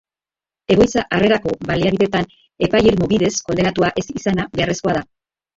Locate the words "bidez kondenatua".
3.15-3.93